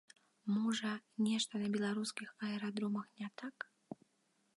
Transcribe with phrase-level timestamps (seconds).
[0.53, 0.93] Можа,
[1.25, 3.57] нешта на беларускіх аэрадромах не так?